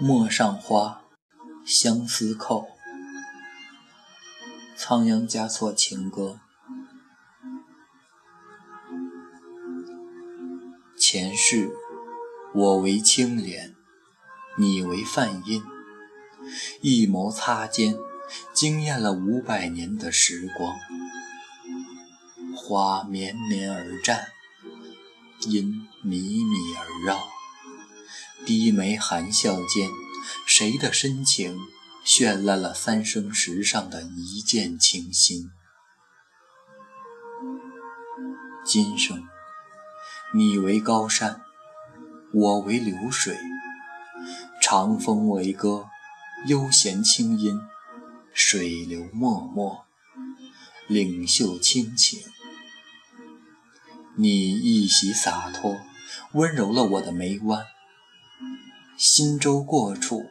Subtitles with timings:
[0.00, 1.02] 陌上花，
[1.64, 2.66] 相思扣。
[4.76, 6.40] 仓央嘉措情歌。
[10.98, 11.70] 前世
[12.54, 13.76] 我为青莲，
[14.58, 15.62] 你为梵音，
[16.80, 17.96] 一眸擦肩，
[18.52, 20.74] 惊艳了五百年的时光。
[22.56, 24.24] 花绵绵而绽，
[25.46, 27.33] 音靡靡而绕。
[28.46, 29.88] 低眉含笑间，
[30.46, 31.58] 谁的深情
[32.04, 35.50] 绚烂了三生石上的一见倾心？
[38.66, 39.22] 今生，
[40.34, 41.40] 你为高山，
[42.34, 43.38] 我为流水，
[44.60, 45.86] 长风为歌，
[46.46, 47.58] 悠闲清音，
[48.34, 49.86] 水流脉脉，
[50.86, 52.20] 领袖清情。
[54.16, 55.78] 你一袭洒脱，
[56.32, 57.64] 温柔了我的眉弯。
[58.96, 60.22] 新舟过处，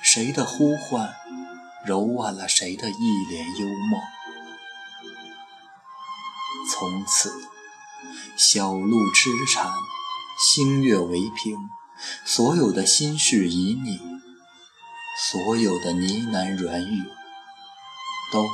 [0.00, 1.14] 谁的呼唤
[1.84, 4.00] 柔婉了谁的一帘幽梦？
[6.70, 7.32] 从此，
[8.36, 9.72] 小路痴缠，
[10.38, 11.56] 星月为凭，
[12.24, 14.00] 所有的心事旖旎，
[15.30, 17.04] 所有的呢喃软语，
[18.32, 18.46] 都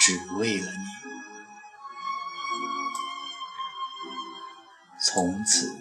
[0.00, 0.84] 只为了你。
[5.00, 5.78] 从此，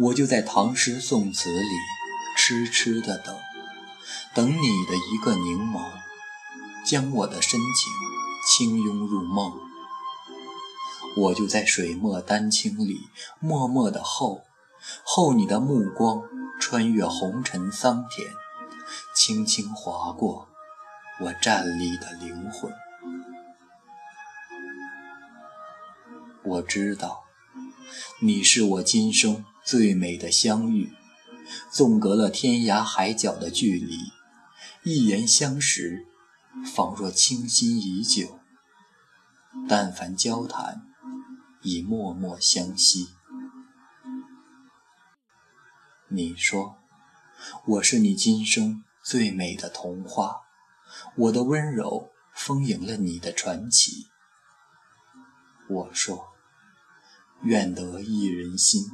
[0.00, 1.97] 我就在唐诗宋词里。
[2.48, 3.36] 痴痴的等，
[4.34, 5.82] 等你的一个凝眸，
[6.82, 7.92] 将我的深情
[8.48, 9.52] 轻拥入梦。
[11.14, 13.00] 我就在水墨丹青里
[13.38, 14.44] 默默的候，
[15.04, 16.22] 候你的目光
[16.58, 18.32] 穿越红尘桑田，
[19.14, 20.48] 轻轻划过
[21.20, 22.72] 我站立的灵魂。
[26.44, 27.24] 我知道，
[28.22, 30.94] 你是我今生最美的相遇。
[31.70, 34.12] 纵隔了天涯海角的距离，
[34.84, 36.06] 一言相识，
[36.74, 38.40] 仿若倾心已久。
[39.68, 40.82] 但凡交谈，
[41.62, 43.08] 已默默相惜。
[46.08, 46.76] 你说，
[47.66, 50.42] 我是你今生最美的童话，
[51.16, 54.06] 我的温柔丰盈了你的传奇。
[55.68, 56.28] 我说，
[57.42, 58.86] 愿得一人心，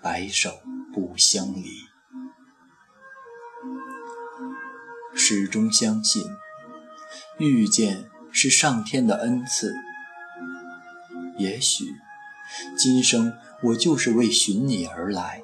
[0.00, 0.62] 白首。
[0.92, 1.64] 不相离，
[5.14, 6.24] 始终相信
[7.38, 9.74] 遇见是上天的恩赐。
[11.38, 11.84] 也许
[12.76, 15.42] 今生我就是为寻你而来。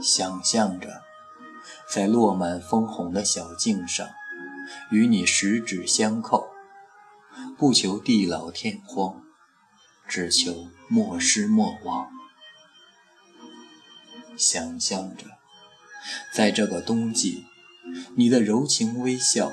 [0.00, 1.02] 想象着
[1.88, 4.06] 在落满枫红的小径上，
[4.90, 6.48] 与你十指相扣，
[7.56, 9.22] 不求地老天荒，
[10.06, 12.08] 只求莫失莫忘。
[14.36, 15.26] 想象着，
[16.32, 17.44] 在这个冬季，
[18.16, 19.52] 你的柔情微笑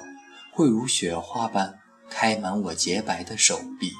[0.51, 3.91] 会如雪花般开满我洁白的手臂，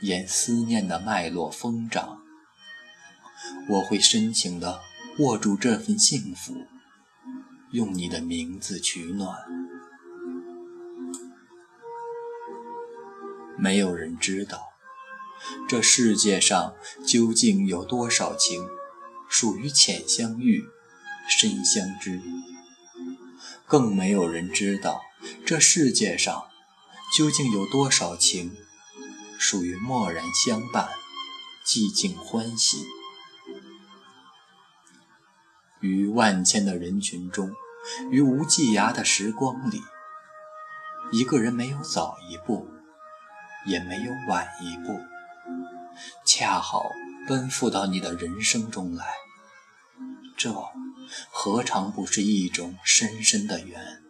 [0.00, 2.22] 沿思念的脉络疯长。
[3.68, 4.80] 我会深情地
[5.18, 6.66] 握住这份幸福，
[7.70, 9.38] 用你的名字取暖。
[13.58, 14.60] 没有人知道，
[15.68, 16.74] 这世界上
[17.06, 18.66] 究竟有多少情。
[19.28, 20.64] 属于浅相遇，
[21.28, 22.20] 深相知，
[23.66, 25.02] 更没有人知道
[25.44, 26.46] 这世界上
[27.16, 28.56] 究竟有多少情
[29.38, 30.88] 属于默然相伴，
[31.64, 32.86] 寂静欢喜。
[35.80, 37.52] 于万千的人群中，
[38.10, 39.82] 于无际涯的时光里，
[41.12, 42.68] 一个人没有早一步，
[43.66, 44.98] 也没有晚一步，
[46.24, 46.90] 恰好。
[47.26, 49.04] 奔赴到你的人生中来，
[50.36, 50.52] 这
[51.30, 54.05] 何尝不是一种深深的缘？